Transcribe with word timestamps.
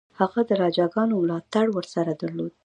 هغه 0.19 0.41
د 0.49 0.51
راجاګانو 0.61 1.15
ملاتړ 1.21 1.65
ورسره 1.73 2.11
درلود. 2.21 2.53